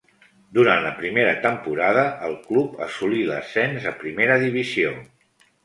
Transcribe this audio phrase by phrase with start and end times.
[0.57, 4.99] Durant la primera temporada al club assolí l'ascens a primera divisió.